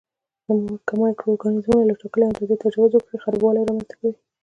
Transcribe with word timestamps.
که 0.87 0.93
مایکرو 0.99 1.31
ارګانیزمونه 1.33 1.83
له 1.89 1.95
ټاکلي 2.01 2.23
اندازې 2.27 2.55
تجاوز 2.63 2.91
وکړي 2.93 3.17
خرابوالی 3.23 3.65
رامینځته 3.67 3.95
کوي. 3.99 4.13